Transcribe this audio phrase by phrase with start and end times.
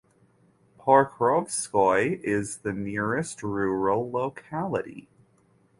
[0.79, 5.07] Pokrovskoye is the nearest rural locality.